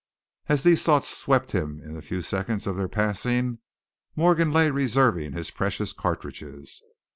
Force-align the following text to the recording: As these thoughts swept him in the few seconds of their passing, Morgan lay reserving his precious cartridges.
As 0.49 0.63
these 0.63 0.81
thoughts 0.81 1.07
swept 1.15 1.51
him 1.51 1.79
in 1.79 1.93
the 1.93 2.01
few 2.01 2.23
seconds 2.23 2.65
of 2.65 2.75
their 2.75 2.87
passing, 2.87 3.59
Morgan 4.15 4.51
lay 4.51 4.71
reserving 4.71 5.33
his 5.33 5.51
precious 5.51 5.93
cartridges. 5.93 6.81